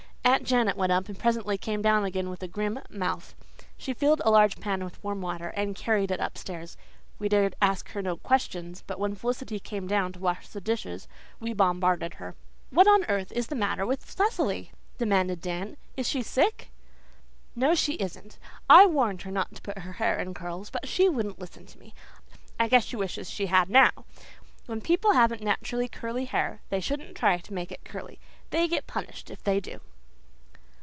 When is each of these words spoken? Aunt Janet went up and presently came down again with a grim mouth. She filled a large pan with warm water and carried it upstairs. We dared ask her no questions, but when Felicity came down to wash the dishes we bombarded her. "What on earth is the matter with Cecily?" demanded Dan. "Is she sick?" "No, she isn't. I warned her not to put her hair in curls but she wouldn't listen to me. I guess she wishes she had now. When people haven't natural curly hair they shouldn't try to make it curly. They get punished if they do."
Aunt 0.23 0.43
Janet 0.43 0.77
went 0.77 0.91
up 0.91 1.07
and 1.09 1.17
presently 1.17 1.57
came 1.57 1.81
down 1.81 2.05
again 2.05 2.29
with 2.29 2.43
a 2.43 2.47
grim 2.47 2.79
mouth. 2.91 3.33
She 3.75 3.91
filled 3.93 4.21
a 4.23 4.29
large 4.29 4.57
pan 4.57 4.83
with 4.85 5.03
warm 5.03 5.19
water 5.19 5.47
and 5.49 5.75
carried 5.75 6.11
it 6.11 6.19
upstairs. 6.19 6.77
We 7.17 7.27
dared 7.27 7.55
ask 7.59 7.89
her 7.91 8.03
no 8.03 8.17
questions, 8.17 8.83
but 8.85 8.99
when 8.99 9.15
Felicity 9.15 9.59
came 9.59 9.87
down 9.87 10.13
to 10.13 10.19
wash 10.19 10.47
the 10.47 10.61
dishes 10.61 11.07
we 11.39 11.53
bombarded 11.53 12.13
her. 12.13 12.35
"What 12.69 12.87
on 12.87 13.03
earth 13.05 13.31
is 13.31 13.47
the 13.47 13.55
matter 13.55 13.83
with 13.85 14.09
Cecily?" 14.09 14.71
demanded 14.99 15.41
Dan. 15.41 15.75
"Is 15.97 16.07
she 16.07 16.21
sick?" 16.21 16.69
"No, 17.55 17.73
she 17.73 17.93
isn't. 17.95 18.37
I 18.69 18.85
warned 18.85 19.23
her 19.23 19.31
not 19.31 19.55
to 19.55 19.61
put 19.61 19.79
her 19.79 19.93
hair 19.93 20.17
in 20.19 20.35
curls 20.35 20.69
but 20.69 20.87
she 20.87 21.09
wouldn't 21.09 21.39
listen 21.39 21.65
to 21.65 21.79
me. 21.79 21.95
I 22.59 22.67
guess 22.67 22.85
she 22.85 22.95
wishes 22.95 23.27
she 23.29 23.47
had 23.47 23.69
now. 23.71 23.91
When 24.67 24.81
people 24.81 25.13
haven't 25.13 25.41
natural 25.41 25.87
curly 25.87 26.25
hair 26.25 26.61
they 26.69 26.79
shouldn't 26.79 27.17
try 27.17 27.37
to 27.39 27.53
make 27.53 27.71
it 27.71 27.83
curly. 27.83 28.19
They 28.51 28.67
get 28.67 28.87
punished 28.87 29.29
if 29.31 29.43
they 29.43 29.59
do." 29.59 29.81